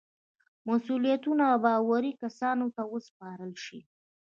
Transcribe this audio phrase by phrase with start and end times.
[0.69, 3.79] مسئولیتونه باوري کسانو ته وسپارل شي.